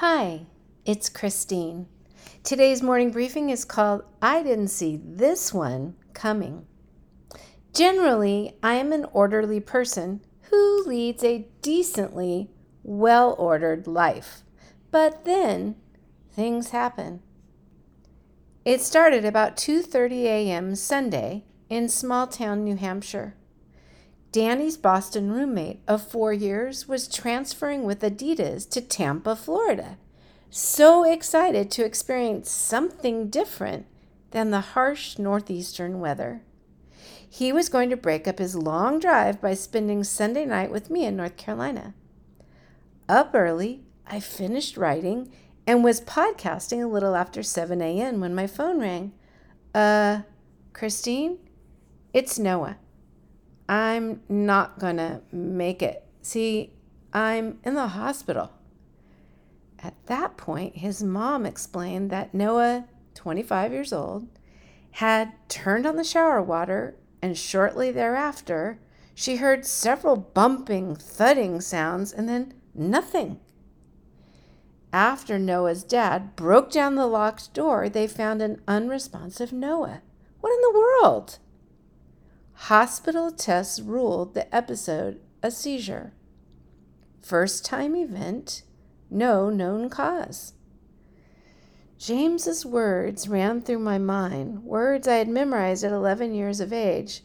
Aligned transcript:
Hi, 0.00 0.46
it's 0.84 1.08
Christine. 1.08 1.88
Today's 2.44 2.84
morning 2.84 3.10
briefing 3.10 3.50
is 3.50 3.64
called 3.64 4.04
I 4.22 4.44
Didn't 4.44 4.68
See 4.68 5.00
This 5.04 5.52
One 5.52 5.96
Coming. 6.12 6.66
Generally, 7.74 8.54
I 8.62 8.74
am 8.74 8.92
an 8.92 9.06
orderly 9.06 9.58
person 9.58 10.20
who 10.42 10.84
leads 10.86 11.24
a 11.24 11.48
decently 11.62 12.48
well 12.84 13.34
ordered 13.40 13.88
life. 13.88 14.44
But 14.92 15.24
then 15.24 15.74
things 16.30 16.70
happen. 16.70 17.20
It 18.64 18.80
started 18.80 19.24
about 19.24 19.56
2:30 19.56 20.22
a.m. 20.26 20.76
Sunday 20.76 21.42
in 21.68 21.88
small 21.88 22.28
town 22.28 22.62
New 22.62 22.76
Hampshire. 22.76 23.34
Danny's 24.30 24.76
Boston 24.76 25.32
roommate 25.32 25.80
of 25.88 26.06
4 26.06 26.32
years 26.32 26.86
was 26.86 27.08
transferring 27.08 27.84
with 27.84 28.00
Adidas 28.00 28.68
to 28.70 28.80
Tampa, 28.80 29.34
Florida. 29.34 29.96
So 30.50 31.04
excited 31.04 31.70
to 31.72 31.84
experience 31.84 32.50
something 32.50 33.28
different 33.28 33.86
than 34.30 34.50
the 34.50 34.60
harsh 34.60 35.18
northeastern 35.18 36.00
weather. 36.00 36.42
He 37.28 37.52
was 37.52 37.68
going 37.68 37.90
to 37.90 37.96
break 37.96 38.26
up 38.26 38.38
his 38.38 38.54
long 38.54 38.98
drive 38.98 39.40
by 39.40 39.54
spending 39.54 40.04
Sunday 40.04 40.44
night 40.44 40.70
with 40.70 40.90
me 40.90 41.04
in 41.04 41.16
North 41.16 41.36
Carolina. 41.36 41.94
Up 43.08 43.30
early, 43.34 43.82
I 44.06 44.20
finished 44.20 44.76
writing 44.76 45.30
and 45.66 45.84
was 45.84 46.00
podcasting 46.00 46.82
a 46.82 46.88
little 46.88 47.14
after 47.14 47.42
7 47.42 47.80
a.m. 47.82 48.20
when 48.20 48.34
my 48.34 48.46
phone 48.46 48.80
rang. 48.80 49.12
Uh, 49.74 50.22
Christine? 50.72 51.38
It's 52.14 52.38
Noah. 52.38 52.78
I'm 53.68 54.22
not 54.28 54.78
gonna 54.78 55.20
make 55.30 55.82
it. 55.82 56.04
See, 56.22 56.72
I'm 57.12 57.58
in 57.64 57.74
the 57.74 57.88
hospital. 57.88 58.52
At 59.80 59.94
that 60.06 60.36
point, 60.36 60.78
his 60.78 61.02
mom 61.02 61.46
explained 61.46 62.10
that 62.10 62.34
Noah, 62.34 62.86
25 63.14 63.72
years 63.72 63.92
old, 63.92 64.26
had 64.92 65.32
turned 65.48 65.86
on 65.86 65.96
the 65.96 66.04
shower 66.04 66.42
water, 66.42 66.96
and 67.20 67.36
shortly 67.36 67.90
thereafter, 67.90 68.80
she 69.14 69.36
heard 69.36 69.66
several 69.66 70.16
bumping, 70.16 70.94
thudding 70.94 71.60
sounds 71.60 72.12
and 72.12 72.28
then 72.28 72.54
nothing. 72.74 73.40
After 74.92 75.38
Noah's 75.38 75.84
dad 75.84 76.34
broke 76.34 76.70
down 76.70 76.94
the 76.94 77.06
locked 77.06 77.52
door, 77.52 77.88
they 77.88 78.06
found 78.06 78.40
an 78.40 78.62
unresponsive 78.66 79.52
Noah. 79.52 80.00
What 80.40 80.54
in 80.54 80.60
the 80.62 80.78
world? 80.78 81.38
Hospital 82.62 83.30
tests 83.30 83.80
ruled 83.80 84.34
the 84.34 84.52
episode 84.54 85.20
a 85.44 85.50
seizure. 85.50 86.12
First 87.22 87.64
time 87.64 87.94
event, 87.94 88.62
no 89.08 89.48
known 89.48 89.88
cause. 89.88 90.54
James's 91.98 92.66
words 92.66 93.28
ran 93.28 93.62
through 93.62 93.78
my 93.78 93.96
mind, 93.96 94.64
words 94.64 95.06
I 95.06 95.14
had 95.14 95.28
memorized 95.28 95.84
at 95.84 95.92
11 95.92 96.34
years 96.34 96.58
of 96.58 96.72
age. 96.72 97.22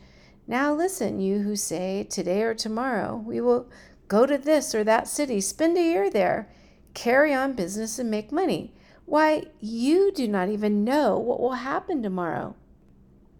Now 0.47 0.71
listen, 0.71 1.19
you 1.19 1.39
who 1.39 1.55
say, 1.55 2.03
today 2.03 2.43
or 2.43 2.53
tomorrow, 2.53 3.17
we 3.17 3.41
will 3.41 3.69
go 4.07 4.27
to 4.27 4.37
this 4.37 4.73
or 4.75 4.83
that 4.83 5.07
city, 5.07 5.41
spend 5.41 5.77
a 5.77 5.81
year 5.81 6.11
there 6.11 6.47
carry 6.93 7.33
on 7.33 7.53
business 7.53 7.97
and 7.97 8.09
make 8.09 8.31
money. 8.31 8.75
Why, 9.05 9.47
you 9.59 10.11
do 10.13 10.27
not 10.27 10.49
even 10.49 10.83
know 10.83 11.17
what 11.17 11.41
will 11.41 11.53
happen 11.53 12.03
tomorrow. 12.03 12.55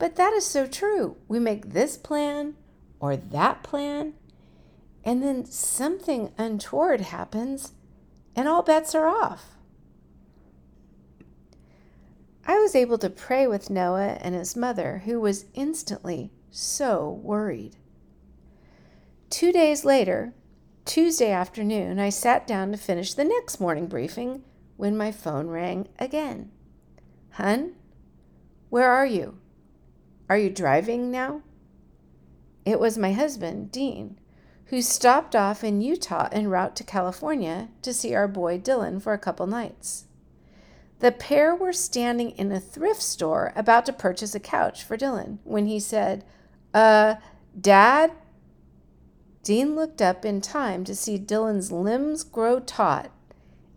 But 0.03 0.17
that 0.17 0.33
is 0.33 0.45
so 0.45 0.67
true. 0.67 1.15
We 1.29 1.39
make 1.39 1.69
this 1.69 1.95
plan 1.95 2.55
or 2.99 3.15
that 3.15 3.63
plan, 3.63 4.15
and 5.01 5.23
then 5.23 5.45
something 5.45 6.33
untoward 6.37 6.99
happens, 6.99 7.71
and 8.35 8.45
all 8.45 8.63
bets 8.63 8.93
are 8.95 9.07
off. 9.07 9.55
I 12.45 12.59
was 12.59 12.75
able 12.75 12.97
to 12.97 13.09
pray 13.09 13.47
with 13.47 13.69
Noah 13.69 14.17
and 14.19 14.35
his 14.35 14.57
mother, 14.57 15.03
who 15.05 15.21
was 15.21 15.45
instantly 15.53 16.31
so 16.52 17.21
worried. 17.23 17.77
Two 19.30 19.53
days 19.53 19.86
later, 19.86 20.33
Tuesday 20.83 21.31
afternoon, 21.31 21.97
I 21.97 22.09
sat 22.09 22.45
down 22.45 22.73
to 22.73 22.77
finish 22.77 23.13
the 23.13 23.23
next 23.23 23.61
morning 23.61 23.87
briefing 23.87 24.43
when 24.75 24.97
my 24.97 25.13
phone 25.13 25.47
rang 25.47 25.87
again. 25.97 26.52
Hun, 27.30 27.75
where 28.69 28.92
are 28.92 29.05
you? 29.05 29.37
Are 30.33 30.38
you 30.39 30.49
driving 30.49 31.11
now? 31.11 31.44
It 32.66 32.80
was 32.80 32.98
my 32.98 33.11
husband, 33.14 33.71
Dean, 33.71 34.20
who 34.66 34.82
stopped 34.82 35.36
off 35.36 35.64
in 35.64 35.80
Utah 35.80 36.27
en 36.32 36.48
route 36.48 36.76
to 36.77 36.83
California 36.83 37.70
to 37.83 37.94
see 37.94 38.16
our 38.16 38.27
boy 38.27 38.58
Dylan 38.58 38.99
for 38.99 39.14
a 39.14 39.20
couple 39.20 39.45
nights. 39.45 40.05
The 41.02 41.11
pair 41.11 41.54
were 41.54 41.72
standing 41.72 42.32
in 42.32 42.52
a 42.52 42.60
thrift 42.60 43.04
store 43.04 43.54
about 43.55 43.86
to 43.86 43.93
purchase 43.93 44.33
a 44.33 44.39
couch 44.39 44.83
for 44.83 44.98
Dylan 44.98 45.38
when 45.43 45.67
he 45.67 45.80
said, 45.80 46.26
Uh, 46.73 47.17
Dad, 47.61 48.14
Dean 49.43 49.76
looked 49.76 50.02
up 50.02 50.26
in 50.26 50.42
time 50.42 50.83
to 50.86 50.95
see 50.95 51.20
Dylan's 51.20 51.72
limbs 51.72 52.23
grow 52.23 52.60
taut 52.60 53.11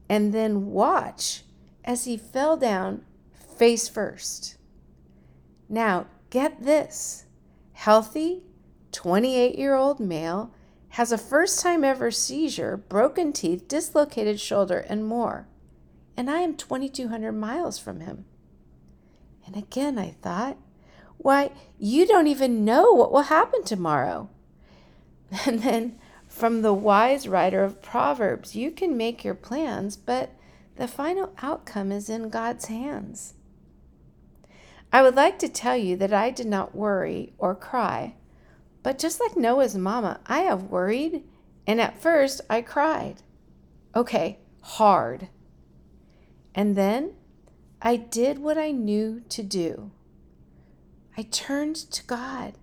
and 0.08 0.32
then 0.32 0.70
watch 0.70 1.42
as 1.84 2.06
he 2.06 2.16
fell 2.16 2.56
down 2.56 3.04
face 3.58 3.90
first. 3.90 4.56
Now, 5.68 6.06
get 6.36 6.64
this 6.64 7.24
healthy, 7.72 8.42
28 8.92 9.56
year 9.56 9.74
old 9.74 9.98
male 9.98 10.52
has 10.90 11.10
a 11.10 11.16
first 11.16 11.62
time 11.62 11.82
ever 11.82 12.10
seizure, 12.10 12.76
broken 12.76 13.32
teeth, 13.32 13.66
dislocated 13.68 14.38
shoulder, 14.38 14.84
and 14.86 15.06
more. 15.06 15.48
And 16.14 16.30
I 16.30 16.40
am 16.40 16.54
2,200 16.54 17.32
miles 17.32 17.78
from 17.78 18.00
him. 18.00 18.26
And 19.46 19.56
again, 19.56 19.98
I 19.98 20.10
thought, 20.20 20.58
why, 21.16 21.52
you 21.78 22.06
don't 22.06 22.26
even 22.26 22.66
know 22.66 22.92
what 22.92 23.12
will 23.12 23.22
happen 23.22 23.64
tomorrow. 23.64 24.28
And 25.46 25.62
then 25.62 25.98
from 26.28 26.60
the 26.60 26.74
wise 26.74 27.26
writer 27.26 27.64
of 27.64 27.80
Proverbs, 27.80 28.54
you 28.54 28.70
can 28.70 28.94
make 28.94 29.24
your 29.24 29.34
plans, 29.34 29.96
but 29.96 30.32
the 30.76 30.86
final 30.86 31.32
outcome 31.40 31.90
is 31.90 32.10
in 32.10 32.28
God's 32.28 32.66
hands. 32.66 33.32
I 34.96 35.02
would 35.02 35.14
like 35.14 35.38
to 35.40 35.48
tell 35.50 35.76
you 35.76 35.94
that 35.96 36.14
I 36.14 36.30
did 36.30 36.46
not 36.46 36.74
worry 36.74 37.34
or 37.36 37.54
cry, 37.54 38.14
but 38.82 38.98
just 38.98 39.20
like 39.20 39.36
Noah's 39.36 39.76
mama, 39.76 40.20
I 40.26 40.38
have 40.38 40.70
worried, 40.70 41.22
and 41.66 41.82
at 41.82 42.00
first 42.00 42.40
I 42.48 42.62
cried. 42.62 43.16
Okay, 43.94 44.38
hard. 44.62 45.28
And 46.54 46.76
then 46.76 47.12
I 47.82 47.96
did 47.96 48.38
what 48.38 48.56
I 48.56 48.70
knew 48.70 49.20
to 49.28 49.42
do. 49.42 49.90
I 51.14 51.24
turned 51.24 51.76
to 51.76 52.02
God, 52.06 52.54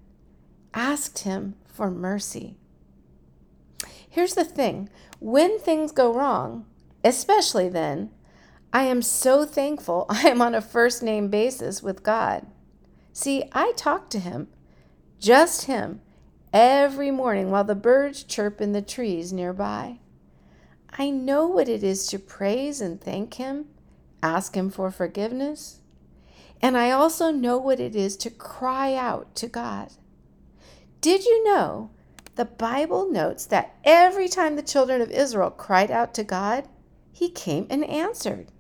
asked 0.74 1.20
Him 1.20 1.54
for 1.68 1.92
mercy. 1.92 2.58
Here's 4.10 4.34
the 4.34 4.44
thing 4.44 4.90
when 5.20 5.60
things 5.60 5.92
go 5.92 6.12
wrong, 6.12 6.66
especially 7.04 7.70
then, 7.70 8.10
I 8.76 8.86
am 8.86 9.04
so 9.04 9.46
thankful 9.46 10.08
I 10.10 10.28
am 10.28 10.42
on 10.42 10.56
a 10.56 10.62
first 10.62 11.04
name 11.04 11.30
basis 11.30 11.84
with 11.84 12.02
God. 12.02 12.48
See, 13.14 13.44
I 13.52 13.74
talk 13.78 14.10
to 14.10 14.20
Him, 14.20 14.48
just 15.20 15.66
Him, 15.66 16.02
every 16.52 17.12
morning 17.12 17.52
while 17.52 17.64
the 17.64 17.76
birds 17.76 18.24
chirp 18.24 18.60
in 18.60 18.72
the 18.72 18.82
trees 18.82 19.32
nearby. 19.32 20.00
I 20.90 21.12
know 21.12 21.46
what 21.46 21.70
it 21.70 21.84
is 21.84 22.08
to 22.08 22.18
praise 22.18 22.82
and 22.82 23.00
thank 23.00 23.36
Him, 23.36 23.68
ask 24.24 24.56
Him 24.56 24.72
for 24.72 24.90
forgiveness, 24.90 25.82
and 26.60 26.76
I 26.76 26.90
also 26.90 27.30
know 27.30 27.60
what 27.60 27.80
it 27.80 27.96
is 27.96 28.18
to 28.18 28.32
cry 28.32 28.96
out 28.96 29.36
to 29.36 29.48
God. 29.48 29.92
Did 31.00 31.26
you 31.26 31.44
know 31.44 31.92
the 32.36 32.46
Bible 32.46 33.12
notes 33.12 33.46
that 33.48 33.76
every 33.84 34.28
time 34.28 34.56
the 34.56 34.64
children 34.64 35.02
of 35.02 35.12
Israel 35.12 35.52
cried 35.52 35.92
out 35.92 36.16
to 36.16 36.24
God, 36.24 36.68
He 37.12 37.30
came 37.30 37.68
and 37.70 37.84
answered. 37.84 38.53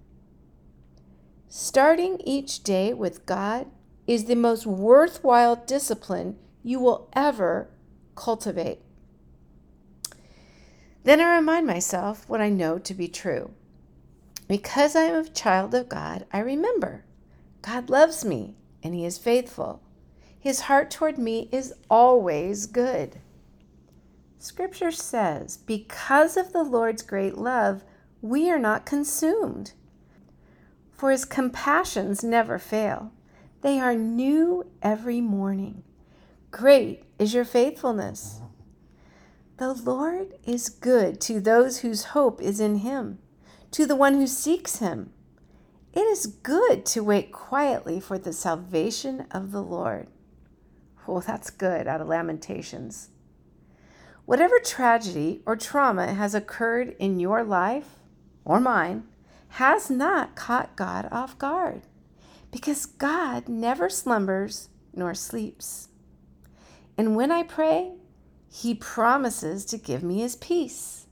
Starting 1.55 2.19
each 2.25 2.63
day 2.63 2.95
with 2.95 3.27
God 3.27 3.67
is 4.07 4.25
the 4.25 4.35
most 4.35 4.65
worthwhile 4.65 5.55
discipline 5.55 6.35
you 6.63 6.79
will 6.79 7.07
ever 7.13 7.69
cultivate. 8.15 8.79
Then 11.03 11.21
I 11.21 11.35
remind 11.35 11.67
myself 11.67 12.27
what 12.27 12.41
I 12.41 12.49
know 12.49 12.79
to 12.79 12.93
be 12.95 13.07
true. 13.07 13.51
Because 14.47 14.95
I 14.95 15.03
am 15.03 15.23
a 15.23 15.29
child 15.29 15.75
of 15.75 15.89
God, 15.89 16.25
I 16.33 16.39
remember 16.39 17.05
God 17.61 17.87
loves 17.87 18.25
me 18.25 18.55
and 18.81 18.95
He 18.95 19.05
is 19.05 19.19
faithful. 19.19 19.83
His 20.39 20.61
heart 20.61 20.89
toward 20.89 21.19
me 21.19 21.49
is 21.51 21.75
always 21.87 22.65
good. 22.65 23.19
Scripture 24.39 24.91
says, 24.91 25.57
Because 25.57 26.35
of 26.35 26.51
the 26.51 26.63
Lord's 26.63 27.03
great 27.03 27.37
love, 27.37 27.83
we 28.23 28.49
are 28.49 28.57
not 28.57 28.87
consumed. 28.87 29.73
For 31.03 31.11
his 31.11 31.25
compassions 31.25 32.23
never 32.23 32.57
fail, 32.57 33.11
they 33.59 33.77
are 33.77 33.93
new 33.93 34.71
every 34.81 35.19
morning. 35.19 35.83
Great 36.49 37.03
is 37.19 37.33
your 37.33 37.43
faithfulness. 37.43 38.39
The 39.57 39.73
Lord 39.73 40.35
is 40.45 40.69
good 40.69 41.19
to 41.19 41.41
those 41.41 41.79
whose 41.79 42.05
hope 42.15 42.41
is 42.41 42.61
in 42.61 42.77
him, 42.77 43.19
to 43.71 43.85
the 43.85 43.97
one 43.97 44.13
who 44.13 44.27
seeks 44.27 44.77
him. 44.77 45.11
It 45.91 46.07
is 46.07 46.25
good 46.25 46.85
to 46.85 47.03
wait 47.03 47.33
quietly 47.33 47.99
for 47.99 48.17
the 48.17 48.31
salvation 48.31 49.27
of 49.29 49.51
the 49.51 49.61
Lord. 49.61 50.07
Oh, 51.05 51.19
that's 51.19 51.49
good 51.49 51.85
out 51.85 51.99
of 51.99 52.07
Lamentations. 52.07 53.09
Whatever 54.23 54.57
tragedy 54.57 55.41
or 55.45 55.57
trauma 55.57 56.13
has 56.13 56.33
occurred 56.33 56.95
in 56.97 57.19
your 57.19 57.43
life 57.43 57.99
or 58.45 58.61
mine 58.61 59.03
has 59.53 59.87
not 59.87 60.35
caught 60.35 60.75
God 60.75 61.07
off 61.11 61.37
guard 61.37 61.83
because 62.51 62.87
God 62.87 63.47
never 63.47 63.87
slumbers 63.87 64.69
nor 64.95 65.13
sleeps. 65.13 65.89
And 66.97 67.15
when 67.15 67.31
I 67.31 67.43
pray, 67.43 67.91
He 68.51 68.73
promises 68.73 69.63
to 69.65 69.77
give 69.77 70.01
me 70.01 70.21
His 70.21 70.35
peace. 70.37 71.05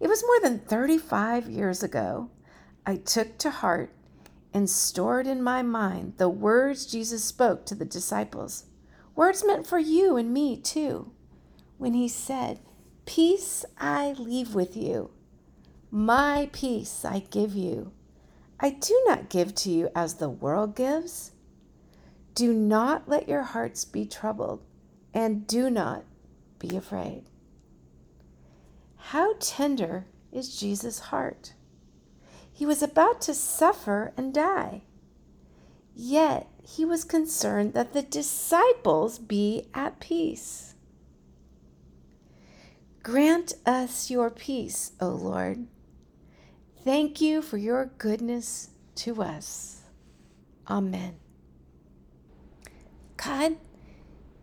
It 0.00 0.08
was 0.08 0.22
more 0.22 0.40
than 0.42 0.66
35 0.66 1.48
years 1.48 1.82
ago 1.82 2.30
I 2.84 2.96
took 2.96 3.38
to 3.38 3.50
heart 3.50 3.94
and 4.52 4.68
stored 4.68 5.26
in 5.26 5.42
my 5.42 5.62
mind 5.62 6.18
the 6.18 6.28
words 6.28 6.84
Jesus 6.84 7.24
spoke 7.24 7.64
to 7.66 7.74
the 7.74 7.86
disciples, 7.86 8.66
words 9.16 9.42
meant 9.46 9.66
for 9.66 9.78
you 9.78 10.18
and 10.18 10.30
me 10.30 10.58
too, 10.58 11.10
when 11.78 11.94
He 11.94 12.06
said, 12.06 12.60
Peace 13.06 13.64
I 13.78 14.12
leave 14.12 14.54
with 14.54 14.76
you, 14.76 15.10
my 15.94 16.50
peace 16.52 17.04
I 17.04 17.20
give 17.20 17.54
you. 17.54 17.92
I 18.58 18.70
do 18.70 19.00
not 19.06 19.28
give 19.28 19.54
to 19.54 19.70
you 19.70 19.90
as 19.94 20.14
the 20.14 20.28
world 20.28 20.74
gives. 20.74 21.30
Do 22.34 22.52
not 22.52 23.08
let 23.08 23.28
your 23.28 23.42
hearts 23.42 23.84
be 23.84 24.04
troubled, 24.04 24.64
and 25.14 25.46
do 25.46 25.70
not 25.70 26.02
be 26.58 26.76
afraid. 26.76 27.26
How 28.96 29.34
tender 29.38 30.06
is 30.32 30.58
Jesus' 30.58 30.98
heart! 30.98 31.54
He 32.52 32.66
was 32.66 32.82
about 32.82 33.20
to 33.22 33.32
suffer 33.32 34.12
and 34.16 34.34
die. 34.34 34.82
Yet 35.94 36.48
he 36.64 36.84
was 36.84 37.04
concerned 37.04 37.72
that 37.74 37.92
the 37.92 38.02
disciples 38.02 39.20
be 39.20 39.68
at 39.72 40.00
peace. 40.00 40.74
Grant 43.04 43.52
us 43.64 44.10
your 44.10 44.28
peace, 44.28 44.90
O 45.00 45.10
Lord. 45.10 45.68
Thank 46.84 47.22
you 47.22 47.40
for 47.40 47.56
your 47.56 47.86
goodness 47.96 48.68
to 48.96 49.22
us. 49.22 49.84
Amen. 50.68 51.16
God, 53.16 53.56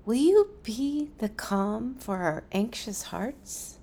will 0.05 0.15
you 0.15 0.49
be 0.63 1.11
the 1.19 1.29
calm 1.29 1.95
for 1.99 2.17
our 2.17 2.43
anxious 2.51 3.03
hearts? 3.03 3.77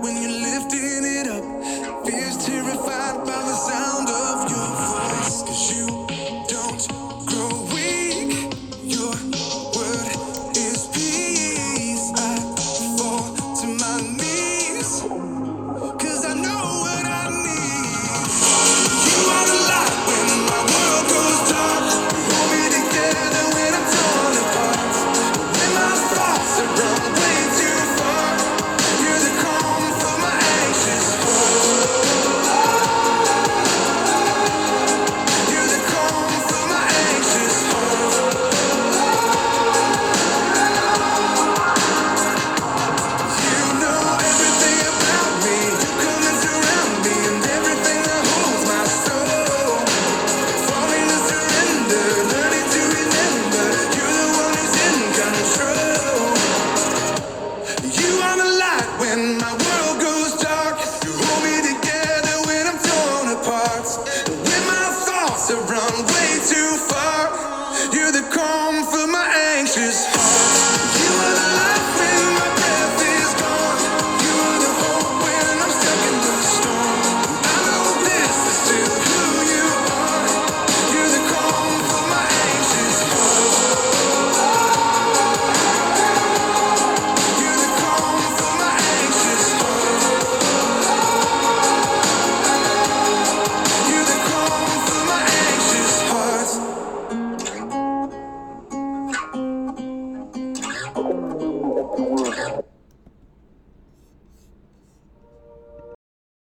when 0.00 0.16
you 0.22 0.37